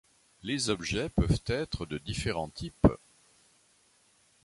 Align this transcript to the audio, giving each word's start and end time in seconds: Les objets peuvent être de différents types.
Les 0.41 0.71
objets 0.71 1.09
peuvent 1.09 1.43
être 1.45 1.85
de 1.85 1.99
différents 1.99 2.49
types. 2.49 2.87